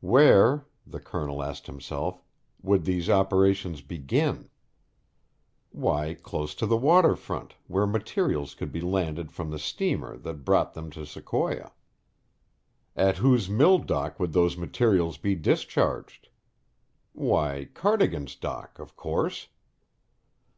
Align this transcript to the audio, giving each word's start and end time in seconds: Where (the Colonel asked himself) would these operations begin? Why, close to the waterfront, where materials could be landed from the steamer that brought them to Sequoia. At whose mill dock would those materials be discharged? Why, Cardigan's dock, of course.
Where 0.00 0.64
(the 0.86 0.98
Colonel 0.98 1.42
asked 1.42 1.66
himself) 1.66 2.22
would 2.62 2.86
these 2.86 3.10
operations 3.10 3.82
begin? 3.82 4.48
Why, 5.72 6.14
close 6.14 6.54
to 6.54 6.64
the 6.64 6.78
waterfront, 6.78 7.56
where 7.66 7.86
materials 7.86 8.54
could 8.54 8.72
be 8.72 8.80
landed 8.80 9.30
from 9.30 9.50
the 9.50 9.58
steamer 9.58 10.16
that 10.16 10.42
brought 10.46 10.72
them 10.72 10.90
to 10.92 11.04
Sequoia. 11.04 11.70
At 12.96 13.18
whose 13.18 13.50
mill 13.50 13.76
dock 13.78 14.18
would 14.18 14.32
those 14.32 14.56
materials 14.56 15.18
be 15.18 15.34
discharged? 15.34 16.30
Why, 17.12 17.66
Cardigan's 17.74 18.36
dock, 18.36 18.78
of 18.78 18.96
course. 18.96 19.48